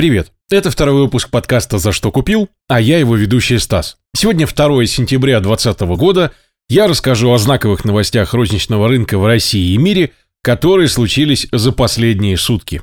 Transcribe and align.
Привет! 0.00 0.32
Это 0.50 0.70
второй 0.70 1.02
выпуск 1.02 1.28
подкаста 1.28 1.76
«За 1.76 1.92
что 1.92 2.10
купил?», 2.10 2.48
а 2.68 2.80
я 2.80 2.98
его 2.98 3.16
ведущий 3.16 3.58
Стас. 3.58 3.98
Сегодня 4.16 4.46
2 4.46 4.86
сентября 4.86 5.40
2020 5.40 5.80
года. 5.98 6.32
Я 6.70 6.88
расскажу 6.88 7.30
о 7.30 7.36
знаковых 7.36 7.84
новостях 7.84 8.32
розничного 8.32 8.88
рынка 8.88 9.18
в 9.18 9.26
России 9.26 9.74
и 9.74 9.76
мире, 9.76 10.12
которые 10.40 10.88
случились 10.88 11.48
за 11.52 11.72
последние 11.72 12.38
сутки. 12.38 12.80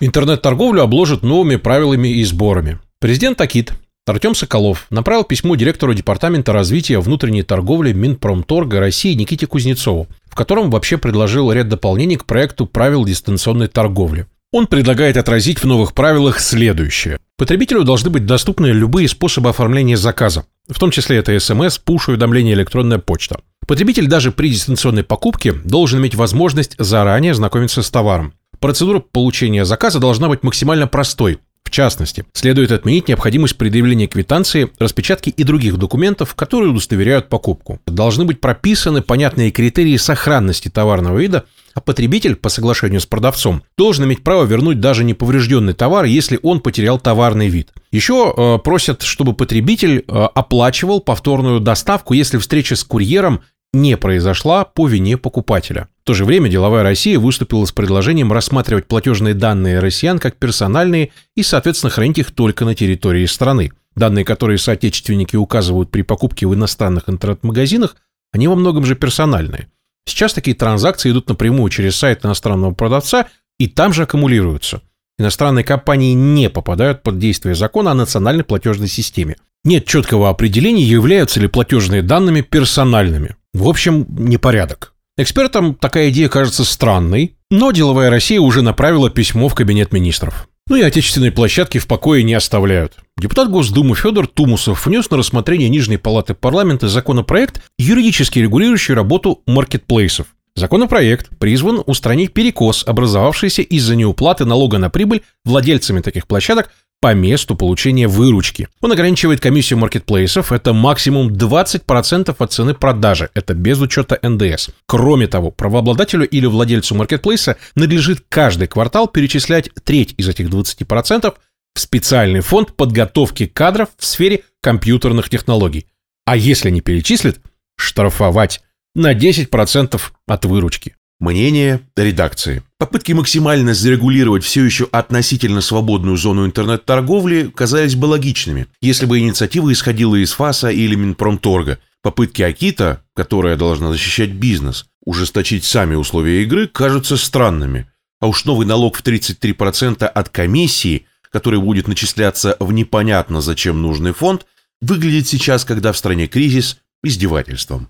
Интернет-торговлю 0.00 0.82
обложат 0.82 1.22
новыми 1.22 1.56
правилами 1.56 2.08
и 2.08 2.22
сборами. 2.24 2.78
Президент 3.00 3.40
Акит 3.40 3.72
Артем 4.06 4.34
Соколов 4.34 4.88
направил 4.90 5.24
письмо 5.24 5.56
директору 5.56 5.94
Департамента 5.94 6.52
развития 6.52 6.98
внутренней 6.98 7.44
торговли 7.44 7.94
Минпромторга 7.94 8.78
России 8.78 9.14
Никите 9.14 9.46
Кузнецову, 9.46 10.06
в 10.26 10.34
котором 10.34 10.70
вообще 10.70 10.98
предложил 10.98 11.50
ряд 11.50 11.70
дополнений 11.70 12.16
к 12.16 12.26
проекту 12.26 12.66
правил 12.66 13.06
дистанционной 13.06 13.68
торговли. 13.68 14.26
Он 14.56 14.66
предлагает 14.66 15.18
отразить 15.18 15.58
в 15.58 15.66
новых 15.66 15.92
правилах 15.92 16.40
следующее. 16.40 17.18
Потребителю 17.36 17.84
должны 17.84 18.08
быть 18.08 18.24
доступны 18.24 18.68
любые 18.68 19.06
способы 19.06 19.50
оформления 19.50 19.98
заказа, 19.98 20.46
в 20.66 20.78
том 20.78 20.90
числе 20.90 21.18
это 21.18 21.38
смс, 21.38 21.76
пуш-уведомление, 21.76 22.54
электронная 22.54 22.96
почта. 22.96 23.40
Потребитель 23.66 24.06
даже 24.06 24.32
при 24.32 24.48
дистанционной 24.48 25.04
покупке 25.04 25.52
должен 25.52 26.00
иметь 26.00 26.14
возможность 26.14 26.74
заранее 26.78 27.34
знакомиться 27.34 27.82
с 27.82 27.90
товаром. 27.90 28.32
Процедура 28.58 29.00
получения 29.00 29.66
заказа 29.66 29.98
должна 29.98 30.26
быть 30.30 30.42
максимально 30.42 30.86
простой. 30.86 31.38
В 31.62 31.70
частности, 31.70 32.24
следует 32.32 32.72
отменить 32.72 33.08
необходимость 33.08 33.58
предъявления 33.58 34.06
квитанции, 34.06 34.70
распечатки 34.78 35.28
и 35.28 35.44
других 35.44 35.76
документов, 35.76 36.34
которые 36.34 36.70
удостоверяют 36.70 37.28
покупку. 37.28 37.78
Должны 37.86 38.24
быть 38.24 38.40
прописаны 38.40 39.02
понятные 39.02 39.50
критерии 39.50 39.98
сохранности 39.98 40.70
товарного 40.70 41.18
вида, 41.18 41.44
а 41.76 41.80
потребитель, 41.82 42.36
по 42.36 42.48
соглашению 42.48 43.02
с 43.02 43.06
продавцом, 43.06 43.62
должен 43.76 44.06
иметь 44.06 44.24
право 44.24 44.44
вернуть 44.44 44.80
даже 44.80 45.04
неповрежденный 45.04 45.74
товар, 45.74 46.06
если 46.06 46.40
он 46.42 46.60
потерял 46.60 46.98
товарный 46.98 47.48
вид. 47.48 47.68
Еще 47.92 48.32
э, 48.34 48.58
просят, 48.64 49.02
чтобы 49.02 49.34
потребитель 49.34 49.98
э, 49.98 50.28
оплачивал 50.34 51.00
повторную 51.00 51.60
доставку, 51.60 52.14
если 52.14 52.38
встреча 52.38 52.76
с 52.76 52.82
курьером 52.82 53.42
не 53.74 53.98
произошла 53.98 54.64
по 54.64 54.88
вине 54.88 55.18
покупателя. 55.18 55.88
В 56.02 56.06
то 56.06 56.14
же 56.14 56.24
время 56.24 56.48
деловая 56.48 56.82
Россия 56.82 57.18
выступила 57.18 57.66
с 57.66 57.72
предложением 57.72 58.32
рассматривать 58.32 58.86
платежные 58.86 59.34
данные 59.34 59.78
россиян 59.78 60.18
как 60.18 60.36
персональные 60.36 61.10
и, 61.34 61.42
соответственно, 61.42 61.90
хранить 61.90 62.16
их 62.16 62.30
только 62.30 62.64
на 62.64 62.74
территории 62.74 63.26
страны. 63.26 63.70
Данные, 63.94 64.24
которые 64.24 64.56
соотечественники 64.56 65.36
указывают 65.36 65.90
при 65.90 66.00
покупке 66.00 66.46
в 66.46 66.54
иностранных 66.54 67.10
интернет-магазинах, 67.10 67.96
они 68.32 68.48
во 68.48 68.54
многом 68.54 68.86
же 68.86 68.94
персональные. 68.94 69.68
Сейчас 70.06 70.32
такие 70.32 70.56
транзакции 70.56 71.10
идут 71.10 71.28
напрямую 71.28 71.68
через 71.70 71.96
сайт 71.96 72.24
иностранного 72.24 72.72
продавца 72.72 73.26
и 73.58 73.68
там 73.68 73.92
же 73.92 74.04
аккумулируются. 74.04 74.82
Иностранные 75.18 75.64
компании 75.64 76.12
не 76.12 76.50
попадают 76.50 77.02
под 77.02 77.18
действие 77.18 77.54
закона 77.54 77.92
о 77.92 77.94
национальной 77.94 78.44
платежной 78.44 78.88
системе. 78.88 79.36
Нет 79.64 79.86
четкого 79.86 80.28
определения, 80.28 80.84
являются 80.84 81.40
ли 81.40 81.48
платежные 81.48 82.02
данными 82.02 82.42
персональными. 82.42 83.36
В 83.52 83.68
общем, 83.68 84.06
непорядок. 84.08 84.92
Экспертам 85.18 85.74
такая 85.74 86.10
идея 86.10 86.28
кажется 86.28 86.64
странной, 86.64 87.36
но 87.50 87.72
деловая 87.72 88.10
Россия 88.10 88.40
уже 88.40 88.60
направила 88.62 89.08
письмо 89.08 89.48
в 89.48 89.54
кабинет 89.54 89.92
министров. 89.92 90.48
Ну 90.68 90.74
и 90.74 90.82
отечественные 90.82 91.30
площадки 91.30 91.78
в 91.78 91.86
покое 91.86 92.24
не 92.24 92.34
оставляют. 92.34 92.94
Депутат 93.16 93.48
Госдумы 93.48 93.94
Федор 93.94 94.26
Тумусов 94.26 94.84
внес 94.84 95.08
на 95.10 95.16
рассмотрение 95.16 95.68
Нижней 95.68 95.96
Палаты 95.96 96.34
парламента 96.34 96.88
законопроект, 96.88 97.62
юридически 97.78 98.40
регулирующий 98.40 98.94
работу 98.94 99.42
маркетплейсов. 99.46 100.26
Законопроект 100.56 101.28
призван 101.38 101.82
устранить 101.86 102.32
перекос, 102.32 102.82
образовавшийся 102.84 103.62
из-за 103.62 103.94
неуплаты 103.94 104.44
налога 104.44 104.78
на 104.78 104.90
прибыль 104.90 105.22
владельцами 105.44 106.00
таких 106.00 106.26
площадок 106.26 106.72
по 107.00 107.14
месту 107.14 107.54
получения 107.54 108.08
выручки. 108.08 108.68
Он 108.80 108.92
ограничивает 108.92 109.40
комиссию 109.40 109.78
маркетплейсов, 109.78 110.52
это 110.52 110.72
максимум 110.72 111.28
20% 111.28 112.34
от 112.38 112.52
цены 112.52 112.74
продажи, 112.74 113.30
это 113.34 113.54
без 113.54 113.80
учета 113.80 114.18
НДС. 114.22 114.70
Кроме 114.86 115.26
того, 115.26 115.50
правообладателю 115.50 116.26
или 116.26 116.46
владельцу 116.46 116.94
маркетплейса 116.94 117.56
надлежит 117.74 118.24
каждый 118.28 118.68
квартал 118.68 119.08
перечислять 119.08 119.70
треть 119.84 120.14
из 120.16 120.28
этих 120.28 120.48
20% 120.48 121.34
в 121.74 121.80
специальный 121.80 122.40
фонд 122.40 122.74
подготовки 122.74 123.46
кадров 123.46 123.90
в 123.98 124.04
сфере 124.04 124.44
компьютерных 124.62 125.28
технологий. 125.28 125.86
А 126.24 126.36
если 126.36 126.70
не 126.70 126.80
перечислит, 126.80 127.40
штрафовать 127.76 128.62
на 128.94 129.14
10% 129.14 130.00
от 130.26 130.44
выручки. 130.46 130.96
Мнение 131.18 131.80
редакции. 131.96 132.62
Попытки 132.78 133.12
максимально 133.12 133.72
зарегулировать 133.72 134.44
все 134.44 134.62
еще 134.62 134.86
относительно 134.92 135.62
свободную 135.62 136.18
зону 136.18 136.44
интернет-торговли 136.44 137.50
казались 137.54 137.94
бы 137.94 138.04
логичными, 138.04 138.66
если 138.82 139.06
бы 139.06 139.18
инициатива 139.18 139.72
исходила 139.72 140.16
из 140.16 140.32
ФАСа 140.32 140.68
или 140.68 140.94
Минпромторга. 140.94 141.78
Попытки 142.02 142.42
Акита, 142.42 143.02
которая 143.14 143.56
должна 143.56 143.92
защищать 143.92 144.30
бизнес, 144.30 144.86
ужесточить 145.06 145.64
сами 145.64 145.94
условия 145.94 146.42
игры, 146.42 146.68
кажутся 146.68 147.16
странными. 147.16 147.90
А 148.20 148.26
уж 148.26 148.44
новый 148.44 148.66
налог 148.66 148.96
в 148.96 149.02
33% 149.02 150.04
от 150.04 150.28
комиссии, 150.28 151.06
который 151.32 151.60
будет 151.60 151.88
начисляться 151.88 152.58
в 152.60 152.72
непонятно 152.72 153.40
зачем 153.40 153.80
нужный 153.80 154.12
фонд, 154.12 154.44
выглядит 154.82 155.26
сейчас, 155.26 155.64
когда 155.64 155.92
в 155.92 155.96
стране 155.96 156.26
кризис, 156.26 156.76
издевательством. 157.02 157.88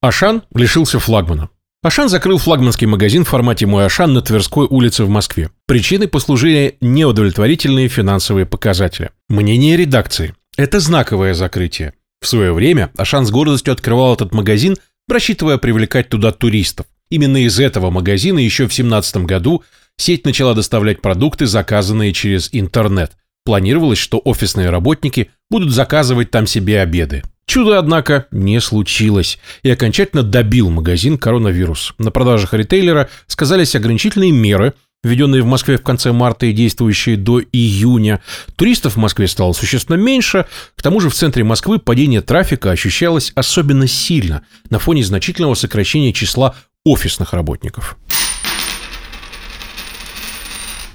Ашан 0.00 0.42
лишился 0.54 1.00
флагмана. 1.00 1.48
Ашан 1.82 2.08
закрыл 2.08 2.38
флагманский 2.38 2.86
магазин 2.86 3.24
в 3.24 3.28
формате 3.28 3.66
«Мой 3.66 3.84
Ашан» 3.84 4.12
на 4.12 4.22
Тверской 4.22 4.66
улице 4.68 5.04
в 5.04 5.08
Москве. 5.08 5.50
Причиной 5.66 6.06
послужили 6.06 6.76
неудовлетворительные 6.80 7.88
финансовые 7.88 8.46
показатели. 8.46 9.10
Мнение 9.28 9.76
редакции. 9.76 10.34
Это 10.56 10.78
знаковое 10.78 11.34
закрытие. 11.34 11.94
В 12.20 12.28
свое 12.28 12.52
время 12.52 12.90
Ашан 12.96 13.26
с 13.26 13.30
гордостью 13.30 13.72
открывал 13.72 14.14
этот 14.14 14.32
магазин, 14.32 14.76
рассчитывая 15.08 15.58
привлекать 15.58 16.08
туда 16.08 16.30
туристов. 16.30 16.86
Именно 17.10 17.44
из 17.44 17.58
этого 17.58 17.90
магазина 17.90 18.38
еще 18.38 18.64
в 18.64 18.74
2017 18.74 19.16
году 19.18 19.64
сеть 19.96 20.24
начала 20.24 20.54
доставлять 20.54 21.00
продукты, 21.00 21.46
заказанные 21.46 22.12
через 22.12 22.50
интернет. 22.52 23.16
Планировалось, 23.44 23.98
что 23.98 24.20
офисные 24.24 24.70
работники 24.70 25.30
будут 25.50 25.72
заказывать 25.72 26.30
там 26.30 26.46
себе 26.46 26.80
обеды. 26.80 27.22
Чудо, 27.48 27.78
однако, 27.78 28.26
не 28.30 28.60
случилось 28.60 29.38
и 29.62 29.70
окончательно 29.70 30.22
добил 30.22 30.68
магазин 30.68 31.16
коронавирус. 31.16 31.94
На 31.96 32.10
продажах 32.10 32.52
ритейлера 32.52 33.08
сказались 33.26 33.74
ограничительные 33.74 34.32
меры, 34.32 34.74
введенные 35.02 35.40
в 35.40 35.46
Москве 35.46 35.78
в 35.78 35.82
конце 35.82 36.12
марта 36.12 36.44
и 36.44 36.52
действующие 36.52 37.16
до 37.16 37.40
июня. 37.40 38.20
Туристов 38.56 38.96
в 38.96 38.98
Москве 38.98 39.26
стало 39.26 39.54
существенно 39.54 39.96
меньше, 39.96 40.44
к 40.76 40.82
тому 40.82 41.00
же 41.00 41.08
в 41.08 41.14
центре 41.14 41.42
Москвы 41.42 41.78
падение 41.78 42.20
трафика 42.20 42.70
ощущалось 42.70 43.32
особенно 43.34 43.86
сильно 43.86 44.42
на 44.68 44.78
фоне 44.78 45.02
значительного 45.02 45.54
сокращения 45.54 46.12
числа 46.12 46.54
офисных 46.84 47.32
работников. 47.32 47.96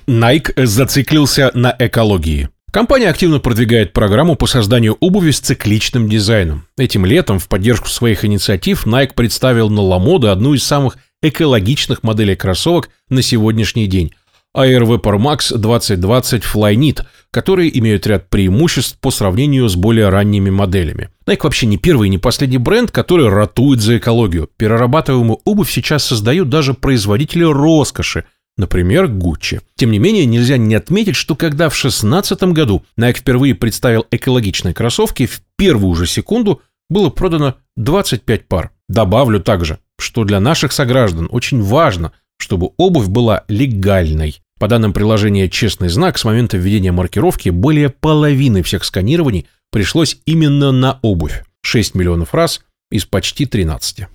Nike 0.06 0.68
зациклился 0.68 1.50
на 1.56 1.76
экологии. 1.80 2.53
Компания 2.74 3.08
активно 3.08 3.38
продвигает 3.38 3.94
программу 3.94 4.36
по 4.36 4.48
созданию 4.48 4.98
обуви 5.00 5.30
с 5.30 5.40
цикличным 5.40 6.10
дизайном. 6.10 6.66
Этим 6.76 7.06
летом 7.06 7.38
в 7.38 7.48
поддержку 7.48 7.88
своих 7.88 8.26
инициатив 8.26 8.88
Nike 8.88 9.14
представил 9.14 9.70
на 9.70 9.84
Ламоду 9.84 10.32
одну 10.32 10.56
из 10.56 10.64
самых 10.64 10.98
экологичных 11.22 12.02
моделей 12.02 12.36
кроссовок 12.36 12.90
на 13.10 13.22
сегодняшний 13.22 13.86
день– 13.86 14.16
Air 14.58 14.82
Vapor 14.88 15.20
Max 15.20 15.56
2020 15.56 16.42
Flyknit, 16.44 17.04
которые 17.30 17.78
имеют 17.78 18.08
ряд 18.08 18.32
преимуществ 18.32 18.98
по 19.00 19.12
сравнению 19.12 19.70
с 19.70 19.76
более 19.76 20.10
ранними 20.10 20.50
моделями. 20.50 21.10
Nike 21.28 21.42
вообще 21.44 21.68
не 21.68 21.78
первый 21.78 22.08
и 22.08 22.12
не 22.12 22.18
последний 22.18 22.58
бренд, 22.58 22.90
который 22.90 23.30
ратует 23.30 23.82
за 23.82 24.00
экологию. 24.00 24.50
Перерабатываемую 24.58 25.42
обувь 25.46 25.72
сейчас 25.72 26.06
создают 26.06 26.50
даже 26.50 26.74
производители 26.74 27.44
роскоши– 27.44 28.26
Например, 28.58 29.08
Гуччи. 29.08 29.62
Тем 29.76 29.92
не 29.92 30.00
менее, 30.00 30.26
нельзя 30.26 30.58
не 30.58 30.76
отметить, 30.76 31.16
что 31.16 31.36
когда 31.36 31.70
в 31.70 31.74
2016 31.74 32.44
году 32.54 32.86
Nike 32.98 33.20
впервые 33.20 33.56
представил 33.56 34.06
экологичные 34.12 34.74
кроссовки, 34.74 35.26
в 35.26 35.42
первую 35.58 35.96
же 35.96 36.06
секунду 36.06 36.62
было 36.90 37.10
продано 37.10 37.56
25 37.78 38.48
пар. 38.48 38.72
Добавлю 38.88 39.40
также, 39.40 39.80
что 39.98 40.24
для 40.24 40.40
наших 40.40 40.72
сограждан 40.72 41.28
очень 41.32 41.62
важно, 41.62 42.12
чтобы 42.38 42.72
обувь 42.78 43.08
была 43.08 43.44
легальной. 43.48 44.40
По 44.60 44.68
данным 44.68 44.94
приложения 44.94 45.50
«Честный 45.50 45.90
знак», 45.90 46.20
с 46.20 46.24
момента 46.24 46.58
введения 46.58 46.92
маркировки 46.92 47.50
более 47.50 47.90
половины 47.90 48.62
всех 48.62 48.84
сканирований 48.84 49.48
пришлось 49.72 50.20
именно 50.26 50.72
на 50.72 51.00
обувь. 51.02 51.44
6 51.64 51.96
миллионов 51.96 52.34
раз 52.36 52.62
из 52.92 53.06
почти 53.06 53.48
13. 53.48 54.06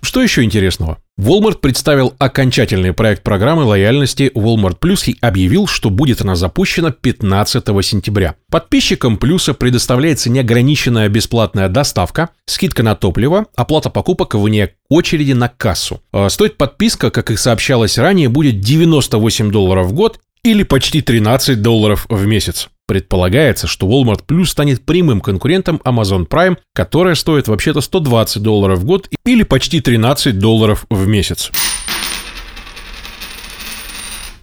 Что 0.00 0.22
еще 0.22 0.42
интересного? 0.42 0.98
Walmart 1.16 1.58
представил 1.58 2.12
окончательный 2.18 2.92
проект 2.92 3.22
программы 3.22 3.62
лояльности 3.62 4.32
Walmart 4.34 4.80
Plus 4.80 5.04
и 5.06 5.16
объявил, 5.20 5.68
что 5.68 5.88
будет 5.88 6.20
она 6.22 6.34
запущена 6.34 6.90
15 6.90 7.64
сентября. 7.84 8.34
Подписчикам 8.50 9.16
Плюса 9.16 9.54
предоставляется 9.54 10.28
неограниченная 10.28 11.08
бесплатная 11.08 11.68
доставка, 11.68 12.30
скидка 12.46 12.82
на 12.82 12.96
топливо, 12.96 13.46
оплата 13.54 13.90
покупок 13.90 14.34
вне 14.34 14.70
очереди 14.88 15.34
на 15.34 15.48
кассу. 15.48 16.00
А 16.12 16.28
стоить 16.28 16.56
подписка, 16.56 17.12
как 17.12 17.30
и 17.30 17.36
сообщалось 17.36 17.96
ранее, 17.96 18.28
будет 18.28 18.58
98 18.58 19.52
долларов 19.52 19.86
в 19.86 19.92
год 19.92 20.18
или 20.44 20.62
почти 20.62 21.00
13 21.00 21.60
долларов 21.60 22.06
в 22.08 22.26
месяц. 22.26 22.68
Предполагается, 22.86 23.66
что 23.66 23.88
Walmart 23.88 24.26
Plus 24.26 24.44
станет 24.44 24.84
прямым 24.84 25.22
конкурентом 25.22 25.80
Amazon 25.84 26.28
Prime, 26.28 26.58
которая 26.74 27.14
стоит 27.14 27.48
вообще-то 27.48 27.80
120 27.80 28.42
долларов 28.42 28.80
в 28.80 28.84
год 28.84 29.08
или 29.24 29.42
почти 29.42 29.80
13 29.80 30.38
долларов 30.38 30.84
в 30.90 31.06
месяц. 31.06 31.50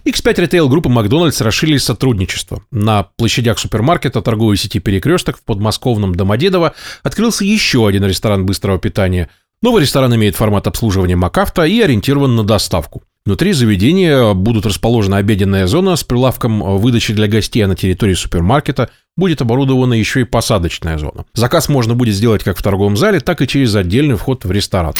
X5 0.04 0.34
Retail 0.34 0.68
группы 0.68 0.88
Макдональдс 0.88 1.40
расширили 1.40 1.78
сотрудничество. 1.78 2.64
На 2.72 3.04
площадях 3.04 3.60
супермаркета 3.60 4.20
торговой 4.20 4.56
сети 4.56 4.80
«Перекресток» 4.80 5.38
в 5.38 5.44
подмосковном 5.44 6.16
Домодедово 6.16 6.74
открылся 7.04 7.44
еще 7.44 7.86
один 7.86 8.04
ресторан 8.04 8.44
быстрого 8.44 8.80
питания. 8.80 9.28
Новый 9.62 9.82
ресторан 9.82 10.12
имеет 10.16 10.34
формат 10.34 10.66
обслуживания 10.66 11.14
МакАвто 11.14 11.62
и 11.62 11.80
ориентирован 11.80 12.34
на 12.34 12.42
доставку. 12.42 13.04
Внутри 13.24 13.52
заведения 13.52 14.34
будут 14.34 14.66
расположена 14.66 15.18
обеденная 15.18 15.68
зона 15.68 15.94
с 15.94 16.02
прилавком 16.02 16.78
выдачи 16.78 17.14
для 17.14 17.28
гостей, 17.28 17.60
а 17.60 17.68
на 17.68 17.76
территории 17.76 18.14
супермаркета 18.14 18.90
будет 19.16 19.40
оборудована 19.40 19.94
еще 19.94 20.22
и 20.22 20.24
посадочная 20.24 20.98
зона. 20.98 21.24
Заказ 21.32 21.68
можно 21.68 21.94
будет 21.94 22.16
сделать 22.16 22.42
как 22.42 22.58
в 22.58 22.62
торговом 22.62 22.96
зале, 22.96 23.20
так 23.20 23.40
и 23.40 23.46
через 23.46 23.76
отдельный 23.76 24.16
вход 24.16 24.44
в 24.44 24.50
ресторан. 24.50 24.94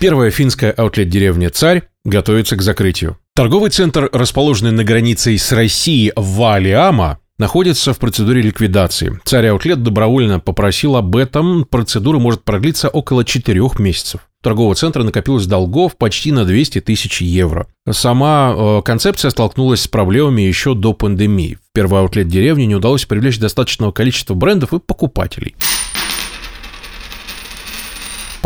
Первая 0.00 0.32
финская 0.32 0.72
аутлет-деревня 0.72 1.50
«Царь» 1.50 1.84
готовится 2.04 2.56
к 2.56 2.62
закрытию. 2.62 3.16
Торговый 3.36 3.70
центр, 3.70 4.10
расположенный 4.12 4.72
на 4.72 4.82
границе 4.82 5.38
с 5.38 5.52
Россией 5.52 6.12
Валиама, 6.16 7.20
находится 7.38 7.92
в 7.92 7.98
процедуре 7.98 8.42
ликвидации. 8.42 9.20
Царь 9.24 9.48
Аутлет 9.48 9.82
добровольно 9.82 10.40
попросил 10.40 10.96
об 10.96 11.16
этом. 11.16 11.64
Процедура 11.64 12.18
может 12.18 12.44
продлиться 12.44 12.88
около 12.88 13.24
4 13.24 13.60
месяцев 13.78 14.22
торгового 14.46 14.76
центра 14.76 15.02
накопилось 15.02 15.46
долгов 15.46 15.96
почти 15.96 16.30
на 16.30 16.44
200 16.44 16.80
тысяч 16.82 17.20
евро. 17.20 17.66
Сама 17.90 18.54
э, 18.56 18.82
концепция 18.84 19.32
столкнулась 19.32 19.80
с 19.80 19.88
проблемами 19.88 20.42
еще 20.42 20.76
до 20.76 20.92
пандемии. 20.92 21.58
В 21.68 21.74
первый 21.74 21.98
аутлет 21.98 22.28
деревни 22.28 22.62
не 22.62 22.76
удалось 22.76 23.06
привлечь 23.06 23.40
достаточного 23.40 23.90
количества 23.90 24.34
брендов 24.34 24.72
и 24.72 24.78
покупателей. 24.78 25.56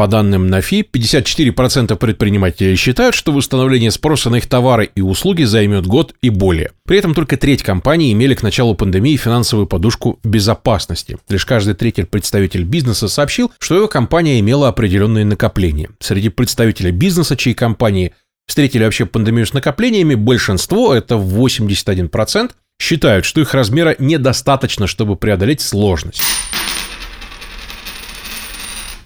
По 0.01 0.07
данным 0.07 0.47
НАФИ, 0.47 0.89
54% 0.91 1.95
предпринимателей 1.97 2.75
считают, 2.75 3.15
что 3.15 3.33
восстановление 3.33 3.91
спроса 3.91 4.31
на 4.31 4.37
их 4.37 4.47
товары 4.47 4.89
и 4.95 5.03
услуги 5.03 5.43
займет 5.43 5.87
год 5.87 6.15
и 6.23 6.31
более. 6.31 6.71
При 6.87 6.97
этом 6.97 7.13
только 7.13 7.37
треть 7.37 7.63
компаний 7.63 8.11
имели 8.11 8.33
к 8.33 8.43
началу 8.43 8.75
пандемии 8.75 9.19
финансовую 9.19 9.67
подушку 9.67 10.19
безопасности. 10.25 11.19
Лишь 11.29 11.45
каждый 11.45 11.75
третий 11.75 12.05
представитель 12.05 12.65
бизнеса 12.65 13.09
сообщил, 13.09 13.53
что 13.59 13.75
его 13.75 13.89
компания 13.89 14.41
имела 14.41 14.69
определенные 14.69 15.27
накопления. 15.27 15.91
Среди 16.01 16.31
представителей 16.31 16.93
бизнеса, 16.93 17.37
чьи 17.37 17.53
компании 17.53 18.15
встретили 18.47 18.85
вообще 18.85 19.05
пандемию 19.05 19.45
с 19.45 19.53
накоплениями, 19.53 20.15
большинство, 20.15 20.95
это 20.95 21.17
81%, 21.17 22.53
считают, 22.81 23.27
что 23.27 23.43
их 23.43 23.53
размера 23.53 23.95
недостаточно, 23.99 24.87
чтобы 24.87 25.17
преодолеть 25.17 25.61
сложность. 25.61 26.23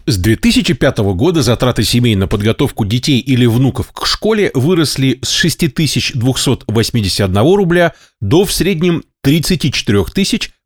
С 0.06 0.19
2005 0.19 0.99
года 1.15 1.41
затраты 1.41 1.83
семей 1.83 2.15
на 2.15 2.29
подготовку 2.29 2.85
детей 2.85 3.21
или 3.21 3.47
внуков 3.47 3.91
к 3.91 4.05
школе 4.05 4.51
выросли 4.53 5.19
с 5.23 5.31
6281 5.31 7.39
рубля 7.39 7.95
до 8.21 8.45
в 8.45 8.53
среднем 8.53 9.03
34 9.23 10.05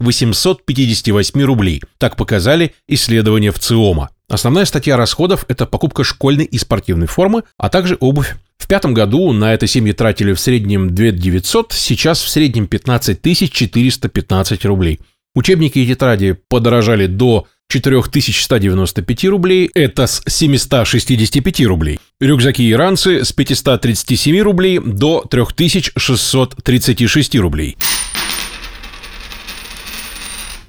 858 0.00 1.43
рублей. 1.43 1.81
Так 1.99 2.17
показали 2.17 2.75
исследования 2.88 3.52
в 3.52 3.61
ЦИОМа. 3.61 4.11
Основная 4.29 4.64
статья 4.64 4.96
расходов– 4.96 5.44
это 5.49 5.67
покупка 5.67 6.02
школьной 6.02 6.44
и 6.44 6.58
спортивной 6.58 7.06
формы, 7.06 7.44
а 7.56 7.69
также 7.69 7.96
обувь. 8.00 8.35
В 8.56 8.67
пятом 8.67 8.93
году 8.93 9.31
на 9.31 9.55
это 9.55 9.69
семьи 9.69 9.93
тратили 9.93 10.32
в 10.32 10.40
среднем 10.40 10.93
2 10.93 11.12
900, 11.12 11.73
сейчас 11.73 12.20
в 12.20 12.29
среднем 12.29 12.67
15 12.67 13.52
415 13.52 14.64
рублей. 14.64 14.99
Учебники 15.37 15.79
и 15.79 15.87
тетради 15.87 16.37
подорожали 16.49 17.06
до 17.06 17.46
4195 17.69 19.25
рублей, 19.26 19.70
это 19.75 20.06
с 20.06 20.23
765 20.26 21.67
рублей. 21.67 22.00
Рюкзаки 22.19 22.62
и 22.62 22.73
ранцы 22.73 23.25
с 23.25 23.32
537 23.32 24.41
рублей 24.41 24.79
до 24.79 25.23
3636 25.29 27.37
рублей. 27.37 27.76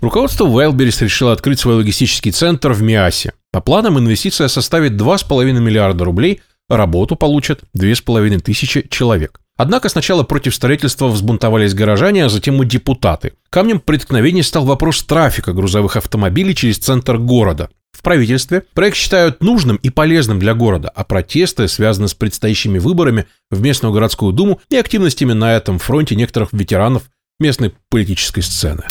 Руководство 0.01 0.45
Wildberries 0.45 1.03
решило 1.03 1.31
открыть 1.31 1.59
свой 1.59 1.75
логистический 1.75 2.31
центр 2.31 2.73
в 2.73 2.81
Миасе. 2.81 3.33
По 3.51 3.61
планам 3.61 3.97
инвестиция 3.97 4.49
составит 4.49 4.93
2,5 4.93 5.53
миллиарда 5.53 6.03
рублей, 6.03 6.41
работу 6.69 7.15
получат 7.15 7.61
2500 7.73 8.89
человек. 8.89 9.39
Однако 9.59 9.89
сначала 9.89 10.23
против 10.23 10.55
строительства 10.55 11.09
взбунтовались 11.09 11.73
горожане, 11.73 12.23
а 12.23 12.29
затем 12.29 12.63
и 12.63 12.65
депутаты. 12.65 13.33
Камнем 13.49 13.81
преткновения 13.81 14.41
стал 14.41 14.63
вопрос 14.63 15.03
трафика 15.03 15.51
грузовых 15.51 15.97
автомобилей 15.97 16.55
через 16.55 16.77
центр 16.77 17.17
города. 17.17 17.69
В 17.91 18.01
правительстве 18.01 18.63
проект 18.73 18.95
считают 18.95 19.43
нужным 19.43 19.75
и 19.75 19.89
полезным 19.89 20.39
для 20.39 20.53
города, 20.53 20.87
а 20.87 21.03
протесты 21.03 21.67
связаны 21.67 22.07
с 22.07 22.13
предстоящими 22.13 22.79
выборами 22.79 23.25
в 23.51 23.59
местную 23.61 23.93
городскую 23.93 24.31
думу 24.31 24.61
и 24.69 24.77
активностями 24.77 25.33
на 25.33 25.57
этом 25.57 25.77
фронте 25.77 26.15
некоторых 26.15 26.53
ветеранов 26.53 27.03
местной 27.37 27.73
политической 27.89 28.41
сцены. 28.41 28.85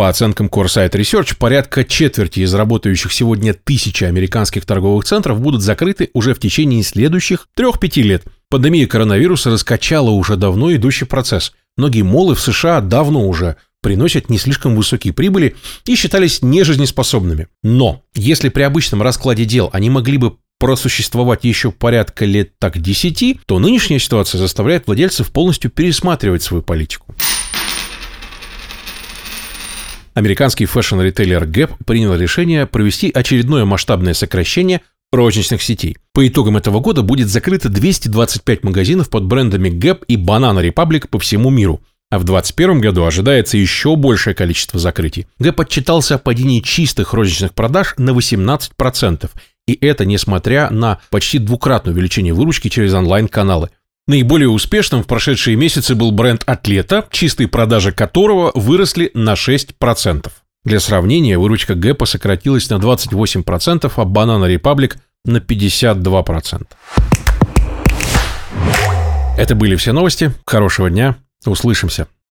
По 0.00 0.08
оценкам 0.08 0.46
Coresight 0.46 0.92
Research, 0.92 1.36
порядка 1.38 1.84
четверти 1.84 2.40
из 2.40 2.54
работающих 2.54 3.12
сегодня 3.12 3.52
тысячи 3.52 4.04
американских 4.04 4.64
торговых 4.64 5.04
центров 5.04 5.42
будут 5.42 5.60
закрыты 5.60 6.08
уже 6.14 6.32
в 6.32 6.38
течение 6.38 6.82
следующих 6.82 7.48
3-5 7.54 8.00
лет. 8.00 8.24
Пандемия 8.48 8.86
коронавируса 8.86 9.50
раскачала 9.50 10.08
уже 10.08 10.36
давно 10.36 10.74
идущий 10.74 11.04
процесс. 11.04 11.52
Многие 11.76 12.00
молы 12.00 12.34
в 12.34 12.40
США 12.40 12.80
давно 12.80 13.28
уже 13.28 13.56
приносят 13.82 14.30
не 14.30 14.38
слишком 14.38 14.74
высокие 14.74 15.12
прибыли 15.12 15.54
и 15.84 15.94
считались 15.96 16.40
нежизнеспособными. 16.40 17.48
Но 17.62 18.02
если 18.14 18.48
при 18.48 18.62
обычном 18.62 19.02
раскладе 19.02 19.44
дел 19.44 19.68
они 19.74 19.90
могли 19.90 20.16
бы 20.16 20.38
просуществовать 20.58 21.44
еще 21.44 21.72
порядка 21.72 22.24
лет 22.24 22.58
так 22.58 22.80
10, 22.80 23.40
то 23.44 23.58
нынешняя 23.58 23.98
ситуация 23.98 24.38
заставляет 24.38 24.86
владельцев 24.86 25.30
полностью 25.30 25.70
пересматривать 25.70 26.42
свою 26.42 26.62
политику. 26.62 27.14
Американский 30.14 30.66
фэшн-ритейлер 30.66 31.44
Gap 31.44 31.72
принял 31.86 32.14
решение 32.14 32.66
провести 32.66 33.10
очередное 33.10 33.64
масштабное 33.64 34.14
сокращение 34.14 34.80
розничных 35.12 35.62
сетей. 35.62 35.96
По 36.12 36.26
итогам 36.26 36.56
этого 36.56 36.80
года 36.80 37.02
будет 37.02 37.28
закрыто 37.28 37.68
225 37.68 38.64
магазинов 38.64 39.10
под 39.10 39.24
брендами 39.24 39.68
Gap 39.68 40.04
и 40.06 40.16
Banana 40.16 40.66
Republic 40.66 41.08
по 41.08 41.18
всему 41.18 41.50
миру. 41.50 41.80
А 42.10 42.18
в 42.18 42.24
2021 42.24 42.80
году 42.80 43.04
ожидается 43.04 43.56
еще 43.56 43.94
большее 43.94 44.34
количество 44.34 44.80
закрытий. 44.80 45.28
Gap 45.38 45.62
отчитался 45.62 46.16
о 46.16 46.18
падении 46.18 46.60
чистых 46.60 47.12
розничных 47.12 47.54
продаж 47.54 47.94
на 47.98 48.10
18%. 48.10 49.30
И 49.68 49.78
это 49.80 50.04
несмотря 50.04 50.70
на 50.70 50.98
почти 51.10 51.38
двукратное 51.38 51.94
увеличение 51.94 52.34
выручки 52.34 52.68
через 52.68 52.92
онлайн-каналы. 52.94 53.70
Наиболее 54.06 54.48
успешным 54.48 55.02
в 55.02 55.06
прошедшие 55.06 55.56
месяцы 55.56 55.94
был 55.94 56.10
бренд 56.10 56.42
Athleta, 56.46 57.06
чистые 57.10 57.48
продажи 57.48 57.92
которого 57.92 58.50
выросли 58.54 59.10
на 59.14 59.34
6%. 59.34 60.30
Для 60.64 60.80
сравнения, 60.80 61.38
выручка 61.38 61.74
Гэпа 61.74 62.06
сократилась 62.06 62.68
на 62.70 62.74
28%, 62.74 63.92
а 63.94 64.04
Banana 64.04 64.54
Republic 64.54 64.96
на 65.24 65.38
52%. 65.38 66.66
Это 69.38 69.54
были 69.54 69.76
все 69.76 69.92
новости. 69.92 70.32
Хорошего 70.44 70.90
дня. 70.90 71.16
Услышимся. 71.46 72.08